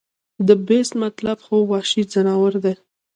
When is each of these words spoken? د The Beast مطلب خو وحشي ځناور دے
د 0.03 0.03
The 0.47 0.55
Beast 0.67 0.93
مطلب 1.03 1.37
خو 1.45 1.55
وحشي 1.71 2.03
ځناور 2.13 2.53
دے 2.63 2.73